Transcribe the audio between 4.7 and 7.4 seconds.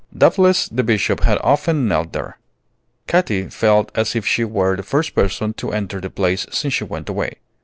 the first person to enter the place since he went away.